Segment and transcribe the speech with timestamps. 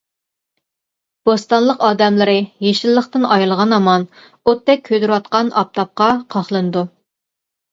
[1.29, 2.35] بوستانلىق ئادەملىرى
[2.67, 6.85] يېشىللىقتىن ئايرىلغان ھامان ئوتتەك كۆيدۈرۈۋاتقان ئاپتاپقا قاقلىنىدۇ.